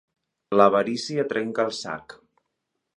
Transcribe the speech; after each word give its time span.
L'avarícia 0.59 1.27
trenca 1.35 1.69
el 1.69 1.77
sac. 1.85 2.21